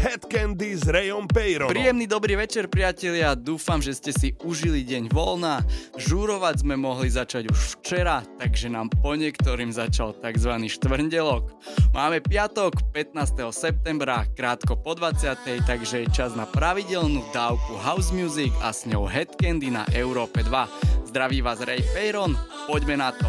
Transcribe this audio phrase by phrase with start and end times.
[0.00, 1.76] Head Candy s Rayom Peyronom.
[1.76, 3.36] Príjemný dobrý večer, priatelia.
[3.36, 5.60] Dúfam, že ste si užili deň voľna.
[6.00, 10.56] Žúrovať sme mohli začať už včera, takže nám po niektorým začal tzv.
[10.56, 11.52] štvrndelok.
[11.92, 13.52] Máme piatok, 15.
[13.52, 15.68] septembra, krátko po 20.
[15.68, 20.40] takže je čas na pravidelnú dávku house music a s ňou Head Candy na Európe
[20.40, 21.12] 2.
[21.12, 23.28] Zdraví vás Ray Peyron, poďme na to.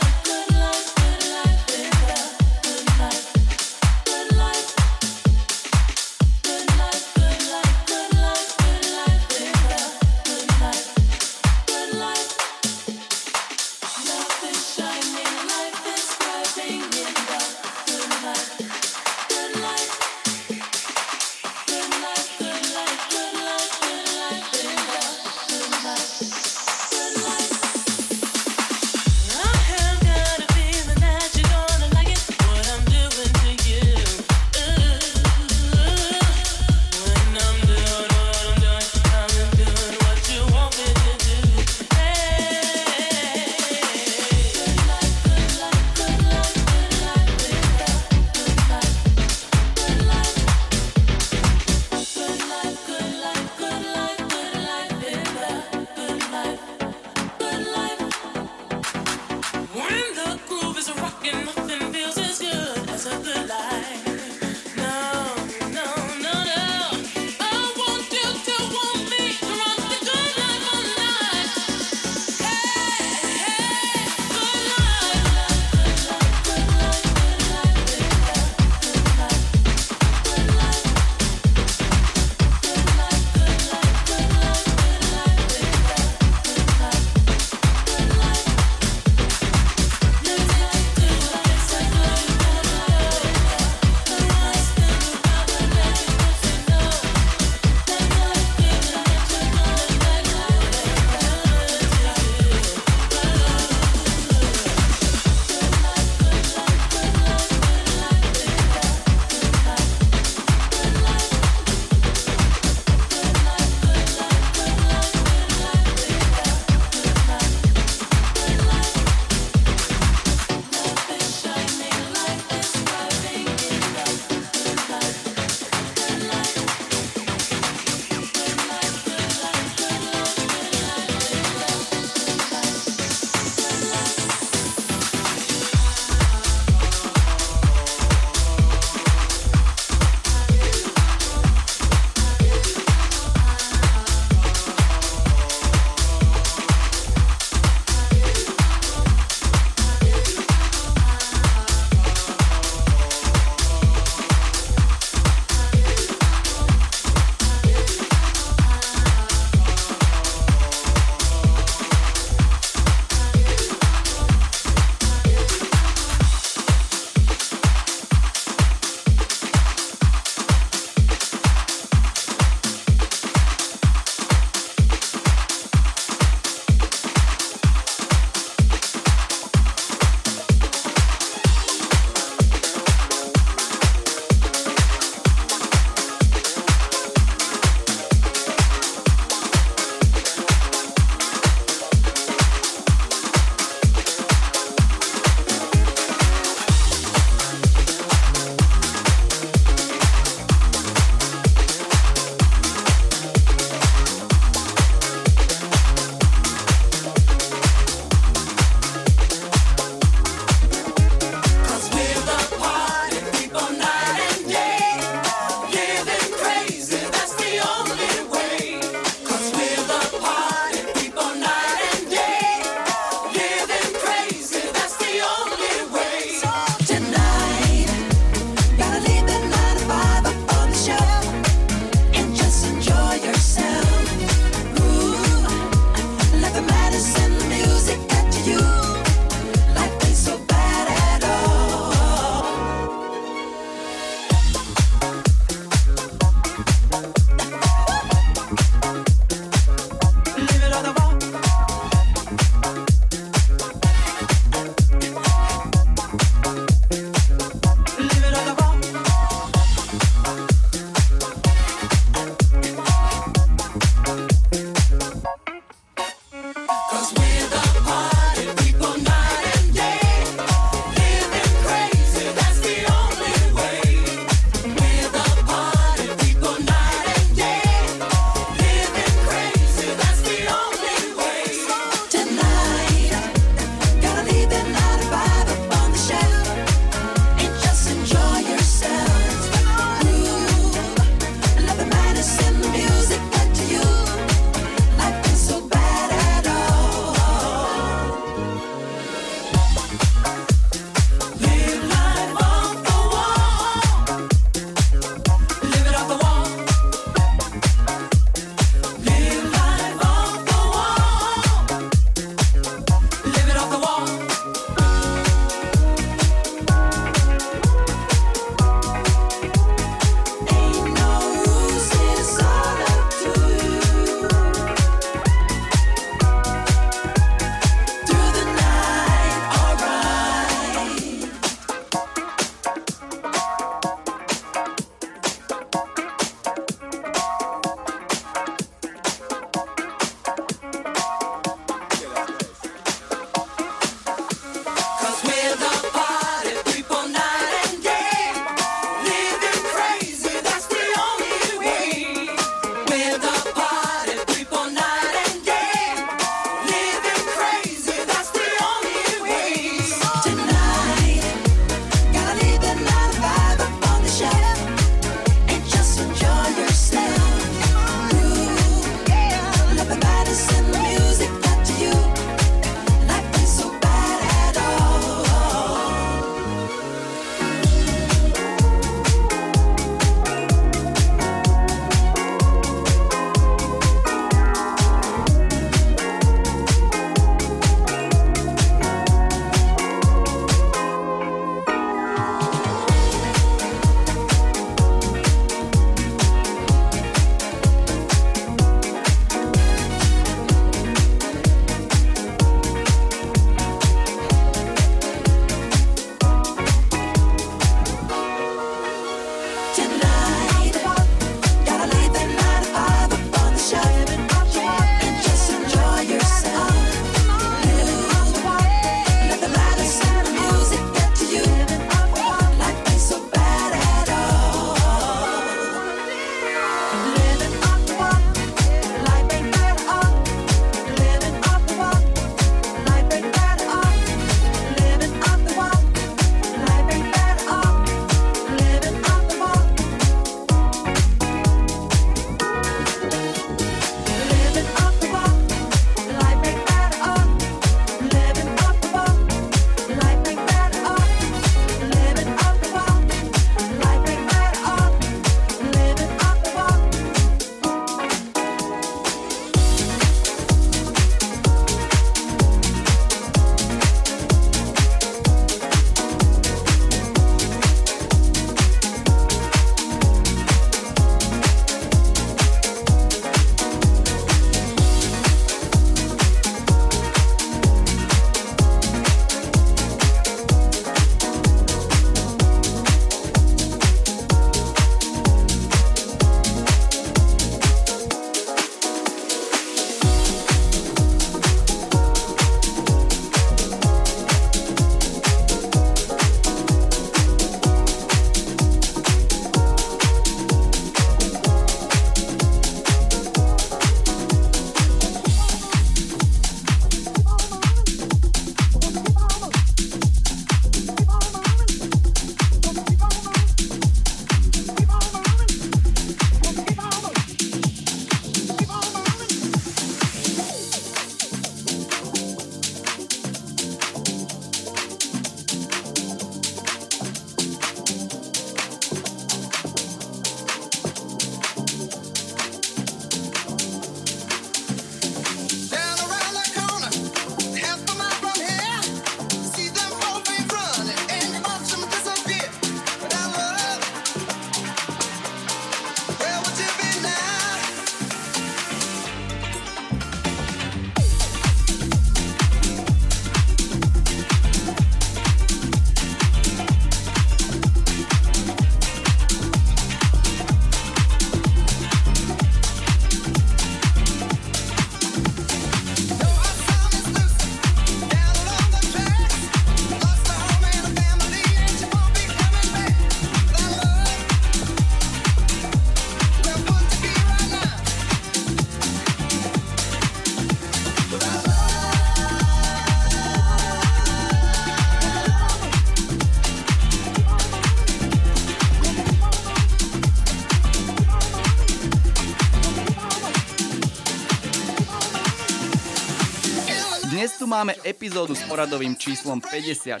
[597.52, 600.00] Máme epizódu s poradovým číslom 54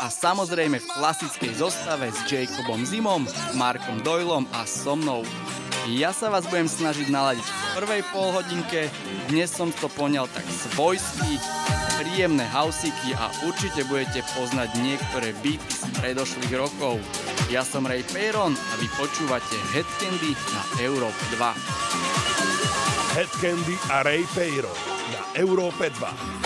[0.00, 5.20] a samozrejme v klasickej zostave s Jacobom Zimom, Markom Doylom a so mnou.
[5.92, 8.88] Ja sa vás budem snažiť naladiť v prvej polhodinke,
[9.28, 11.36] dnes som to poňal tak svojsky,
[12.00, 16.96] príjemné hausiky a určite budete poznať niektoré beaty z predošlých rokov.
[17.52, 23.20] Ja som Ray Peyron a vy počúvate Head Candy na Európe 2.
[23.20, 24.72] Head Candy a Ray Peyron
[25.12, 26.39] na Európe 2.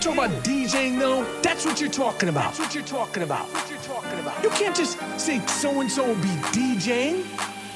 [0.00, 1.24] Talk about DJing though.
[1.42, 2.54] That's what you're talking about.
[2.54, 3.46] That's what you're talking about.
[3.52, 4.42] What you're talking about.
[4.42, 7.24] You can't just say so and so will be DJing.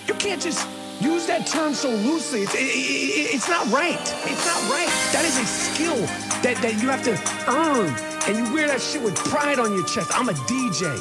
[0.08, 0.66] You can't just
[1.00, 2.42] use that term so loosely.
[2.42, 4.00] It's, it, it, it's not right.
[4.00, 4.88] It's not right.
[5.12, 5.96] That is a skill
[6.42, 7.12] that, that you have to
[7.50, 7.94] earn.
[8.26, 10.10] And you wear that shit with pride on your chest.
[10.14, 10.98] I'm a DJ.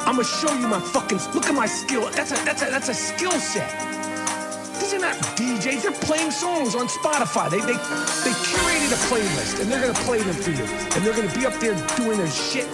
[0.00, 2.08] I'm gonna show you my fucking look at my skill.
[2.10, 3.87] That's a that's a that's a skill set.
[5.38, 5.82] DJs.
[5.82, 7.48] They're playing songs on Spotify.
[7.48, 7.78] They they
[8.26, 10.64] they curated a playlist and they're gonna play them for you.
[10.64, 12.66] And they're gonna be up there doing their shit.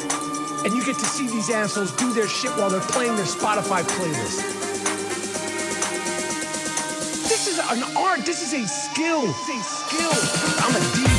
[0.65, 3.83] And you get to see these assholes do their shit while they're playing their Spotify
[3.85, 4.41] playlist.
[7.29, 8.25] This is an art.
[8.25, 9.21] This is a skill.
[9.21, 10.65] This is a skill.
[10.65, 11.14] I'm a DJ.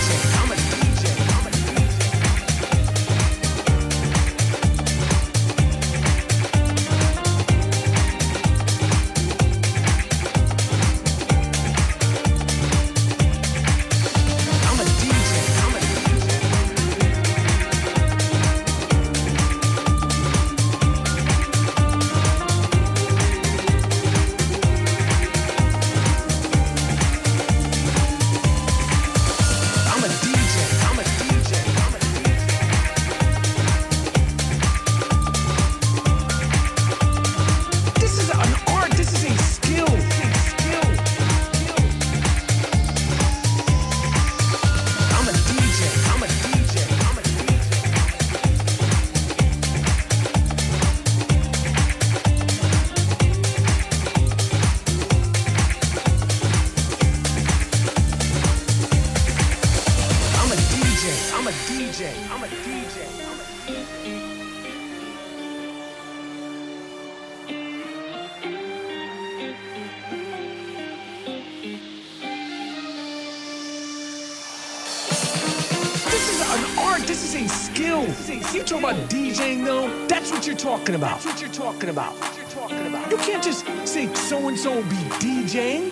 [80.86, 81.20] Talking about.
[81.22, 82.14] That's what you're talking about.
[82.38, 83.10] You're talking about.
[83.10, 85.92] You can't just say so and so will be DJing.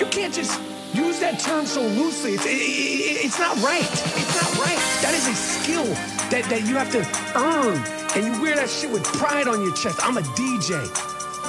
[0.00, 0.58] You can't just
[0.94, 2.32] use that term so loosely.
[2.32, 3.82] It's, it, it- it's not right.
[3.82, 4.80] It's not right.
[5.02, 5.84] That is a skill
[6.30, 7.00] that, that you have to
[7.38, 7.76] earn.
[8.16, 9.98] And you wear that shit with pride on your chest.
[10.02, 10.80] I'm a DJ.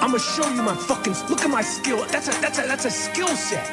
[0.01, 2.03] I'm gonna show you my fucking look at my skill.
[2.07, 3.63] That's a that's a that's a skill set.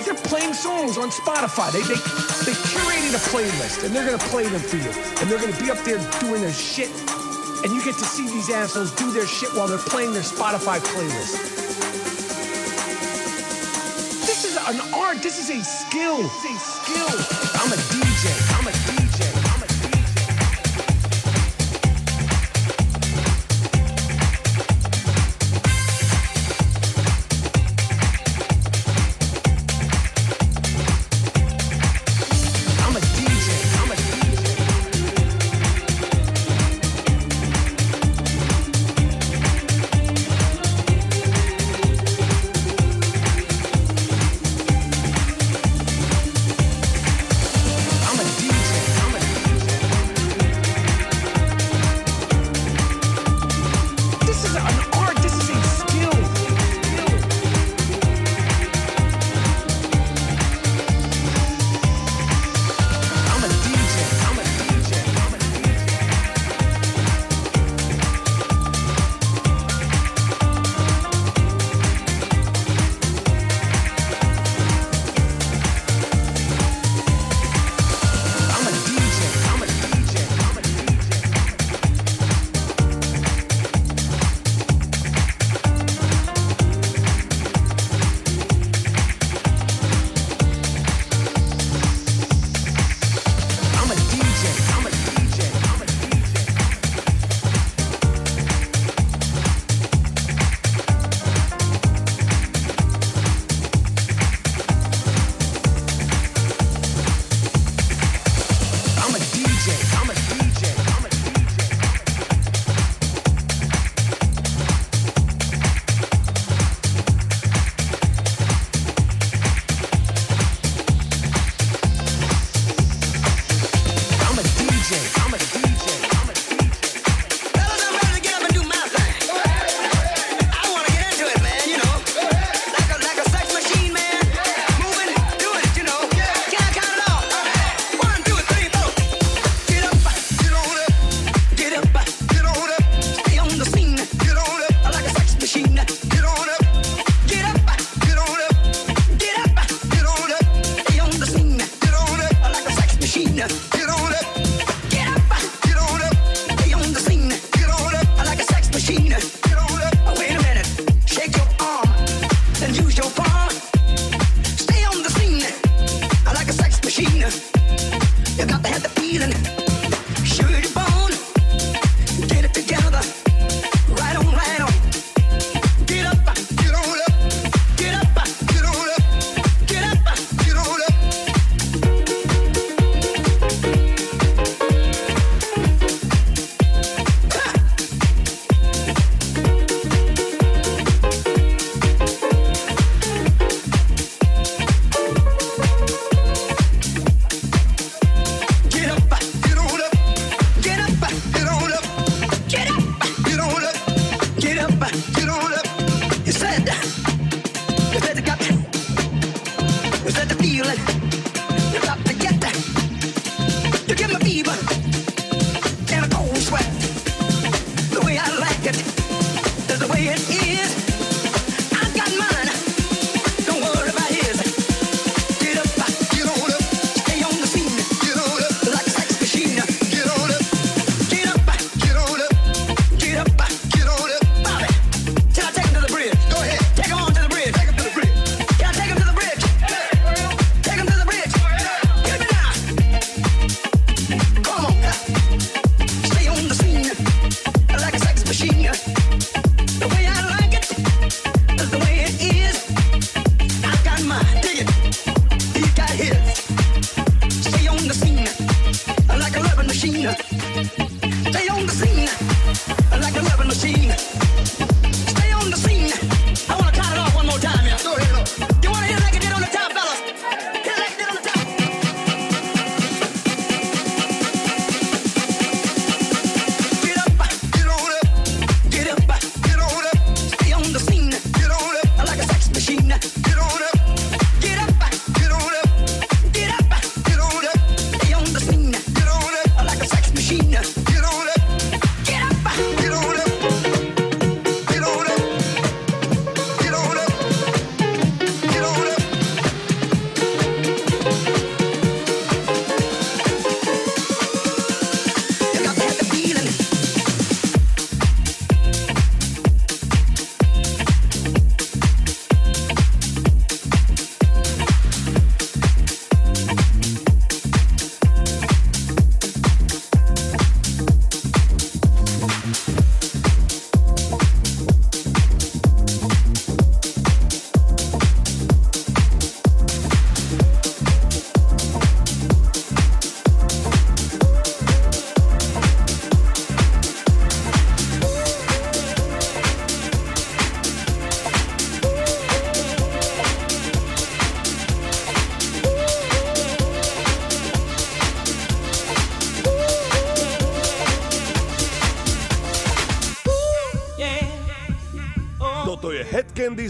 [0.00, 0.04] DJs.
[0.04, 1.72] They're playing songs on Spotify.
[1.72, 1.94] They they
[2.44, 4.90] they curated a playlist and they're gonna play them for you.
[5.20, 6.90] And they're gonna be up there doing their shit.
[7.62, 10.78] And you get to see these assholes do their shit while they're playing their Spotify
[10.80, 11.58] playlist.
[14.26, 15.22] This is an art.
[15.22, 16.18] This is a skill.
[16.18, 17.49] This is a skill.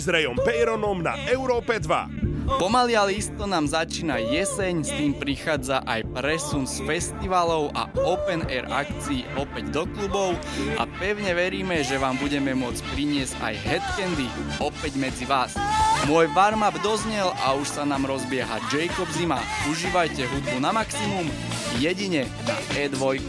[0.01, 2.57] S Rayom Peyronom na Európe 2.
[2.57, 8.49] Pomaly ale isto nám začína jeseň, s tým prichádza aj presun z festivalov a open
[8.49, 10.35] air akcií opäť do klubov
[10.81, 15.53] a pevne veríme, že vám budeme môcť priniesť aj headcandy opäť medzi vás.
[16.09, 19.39] Môj warm-up doznel a už sa nám rozbieha Jacob Zima.
[19.69, 21.29] Užívajte hudbu na maximum,
[21.77, 23.21] jedine na E2.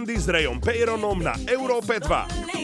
[0.00, 2.59] Candy s Rayom Peyronom na Európe 2.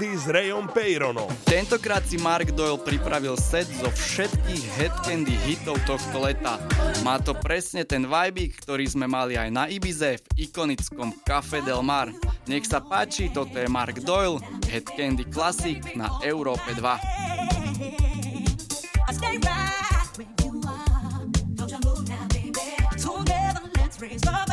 [0.00, 1.28] Bendy s Rayom Peyronom.
[1.44, 6.56] Tentokrát si Mark Doyle pripravil set zo všetkých headcandy hitov tohto leta.
[7.04, 11.84] Má to presne ten vibe, ktorý sme mali aj na Ibize v ikonickom Café Del
[11.84, 12.08] Mar.
[12.48, 14.40] Nech sa páči, toto je Mark Doyle,
[14.72, 16.80] Headcandy Classic na Európe 2.
[24.00, 24.49] Raise up.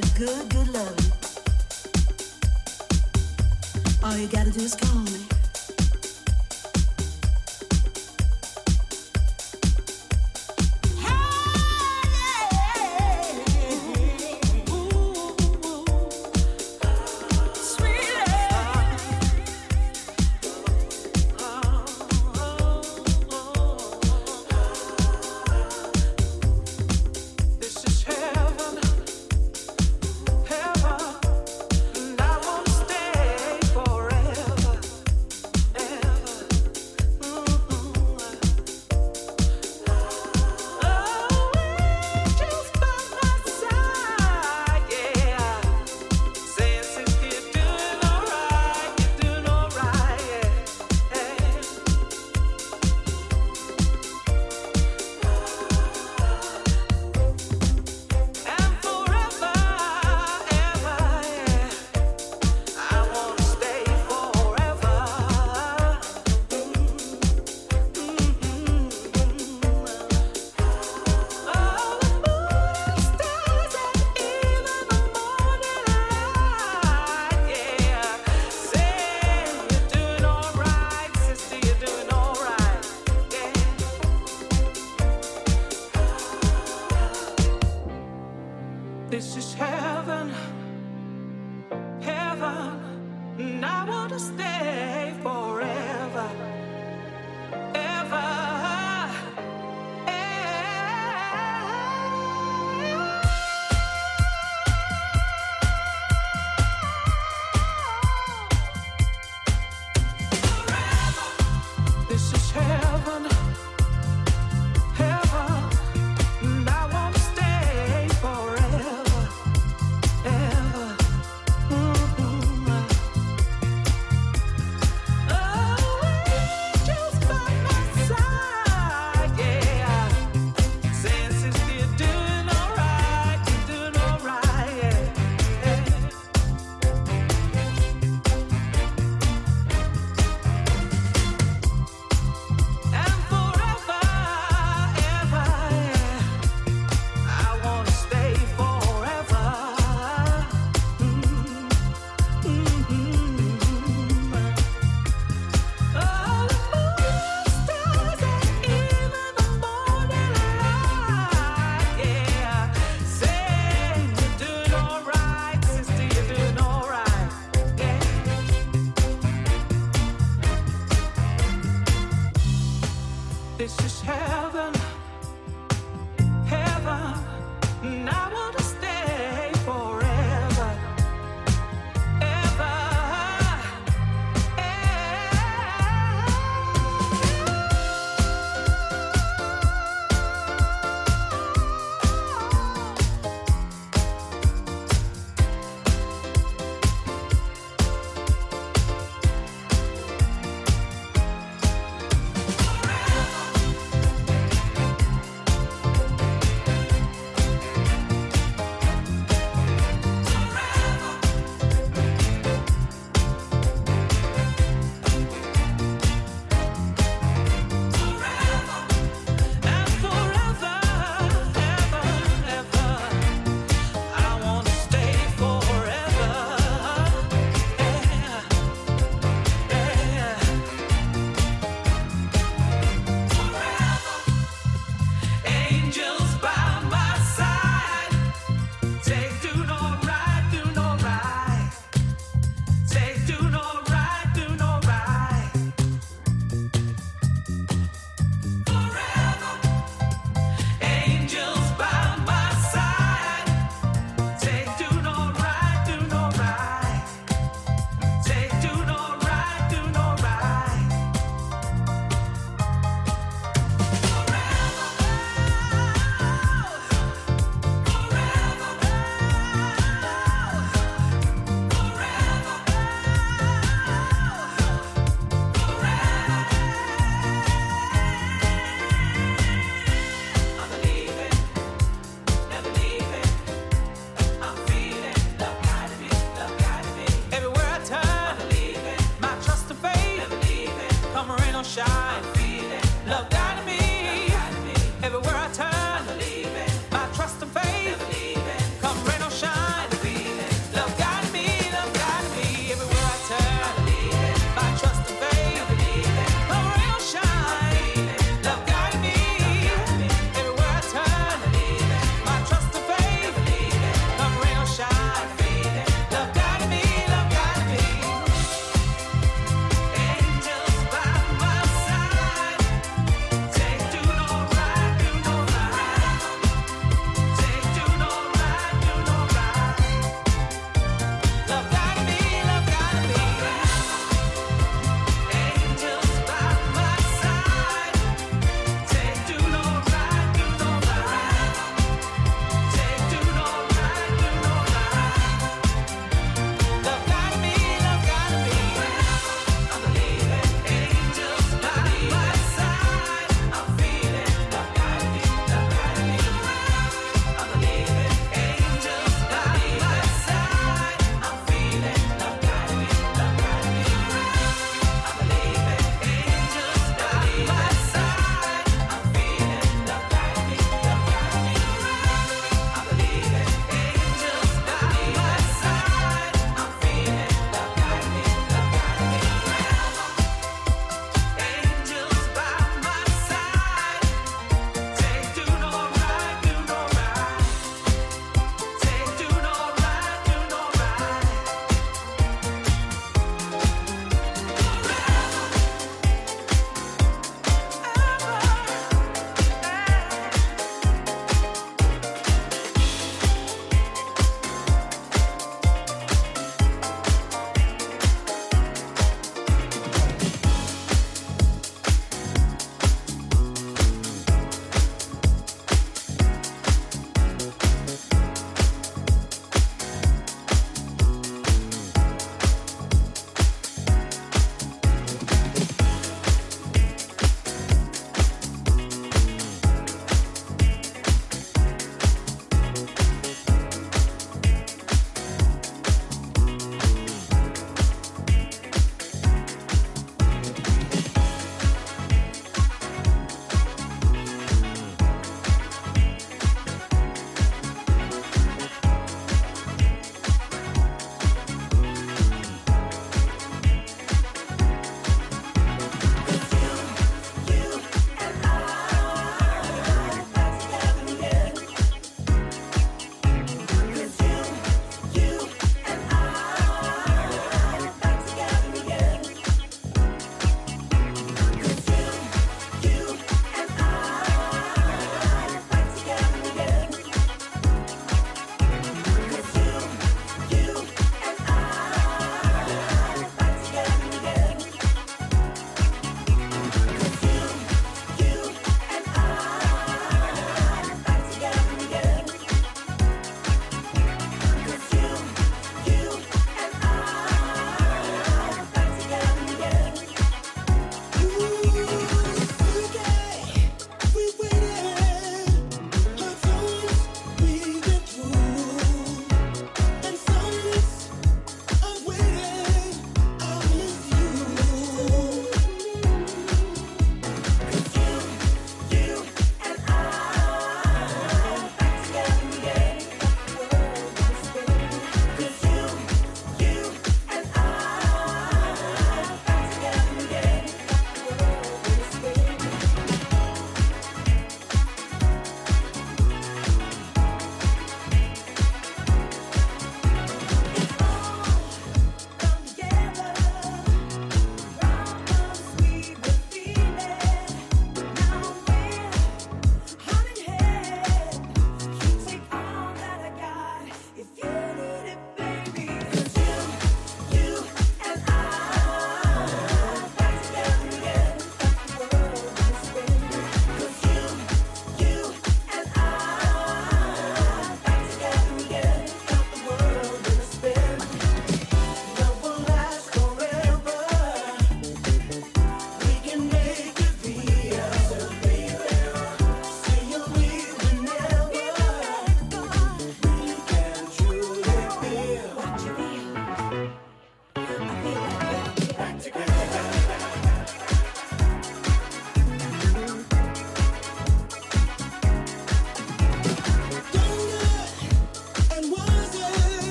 [0.00, 0.59] good, good.
[89.10, 90.32] This is heaven,
[92.00, 92.80] heaven,
[93.40, 94.49] and I want to stay.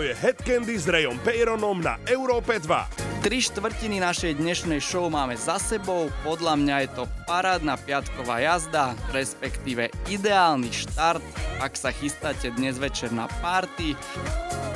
[0.00, 3.20] Je Headcandy s Rayom Peyronom na Európe 2.
[3.20, 8.96] Tri štvrtiny našej dnešnej show máme za sebou, podľa mňa je to parádna piatková jazda,
[9.12, 11.20] respektíve ideálny štart,
[11.60, 13.92] ak sa chystáte dnes večer na party,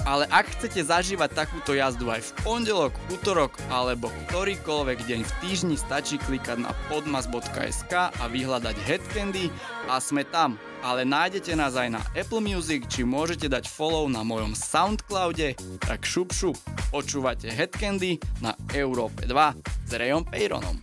[0.05, 5.77] ale ak chcete zažívať takúto jazdu aj v pondelok, útorok alebo ktorýkoľvek deň v týždni,
[5.81, 9.49] stačí klikať na podmas.sk a vyhľadať Headcandy
[9.89, 10.61] a sme tam.
[10.85, 16.05] Ale nájdete nás aj na Apple Music, či môžete dať follow na mojom Soundcloude, tak
[16.05, 16.57] šup šup,
[16.93, 20.77] počúvate Headcandy na Európe 2 s Rayom Peyronom.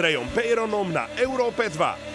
[0.00, 2.09] Rejom Peyronom na Európe 2.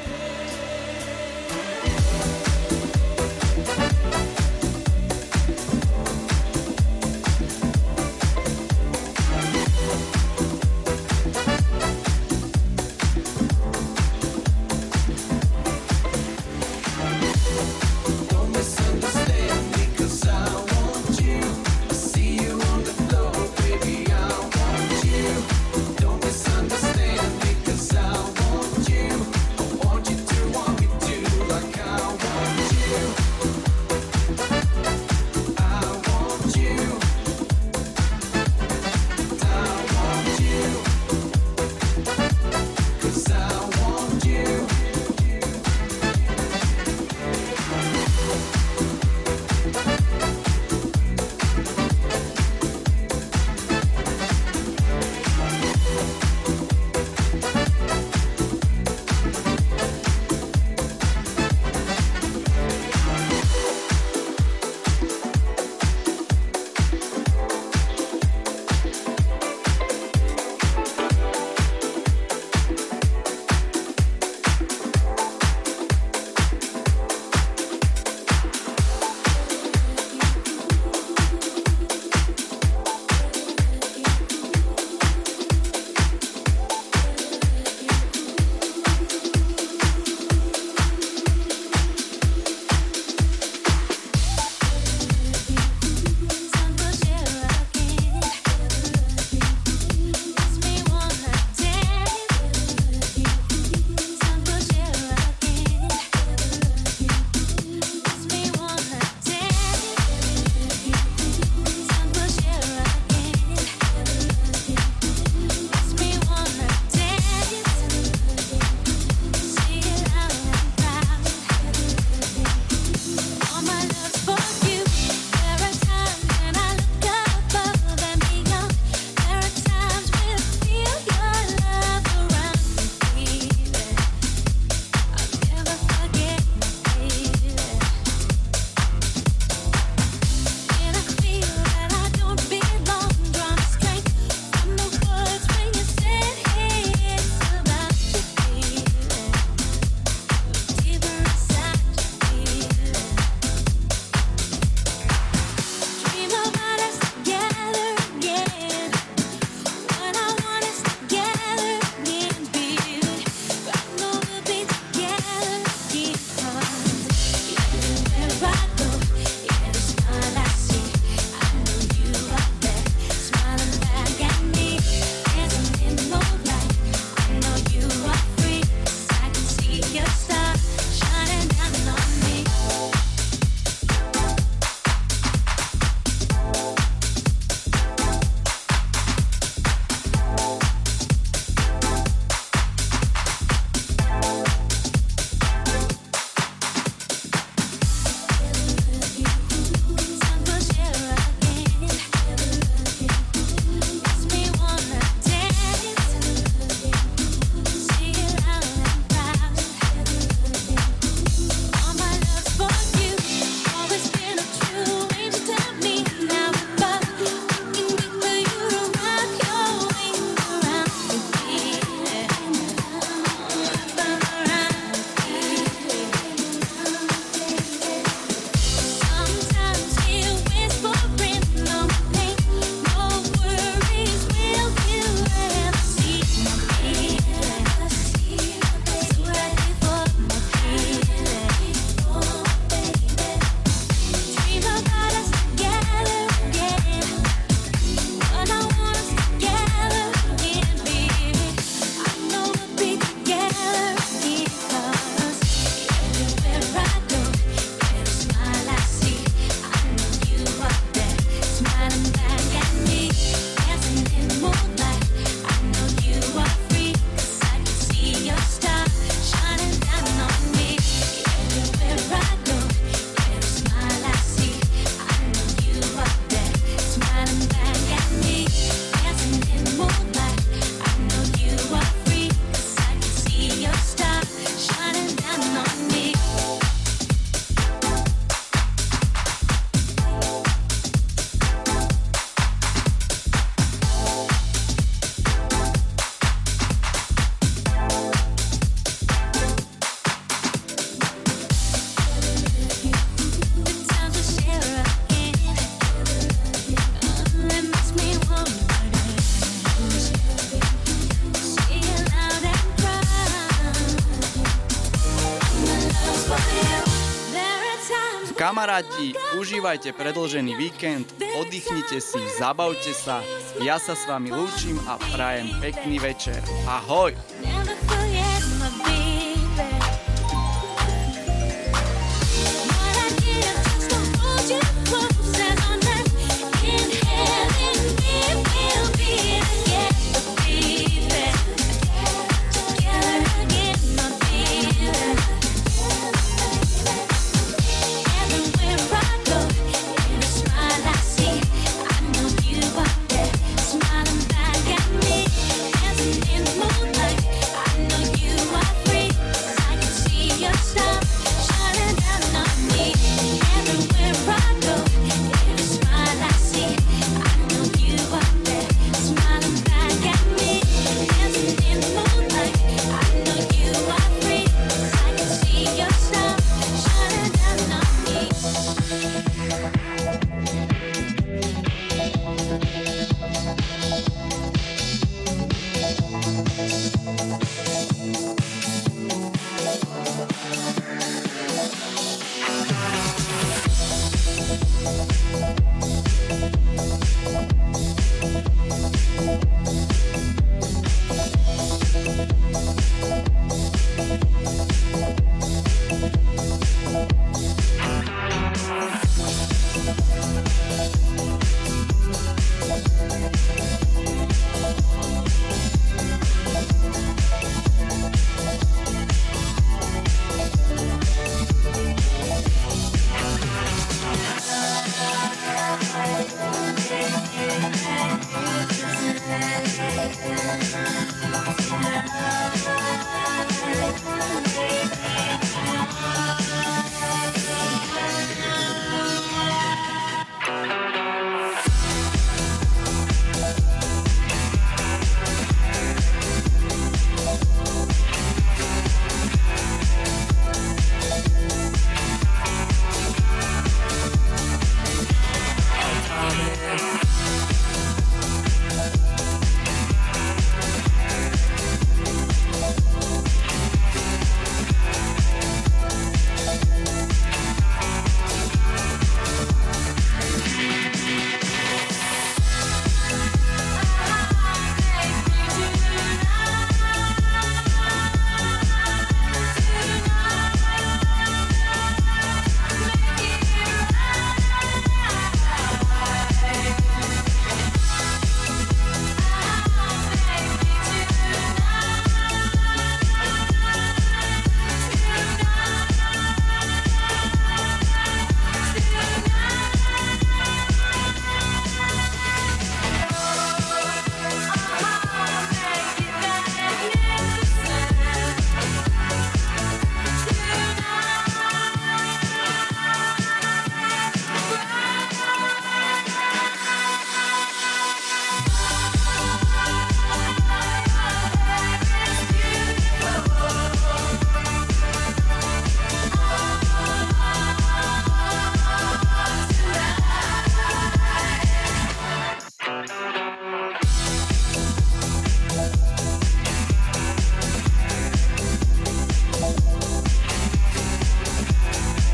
[318.33, 321.05] Kamaráti, užívajte predlžený víkend,
[321.37, 323.21] oddychnite si, zabavte sa.
[323.61, 326.41] Ja sa s vami lúčim a prajem pekný večer.
[326.65, 327.13] Ahoj!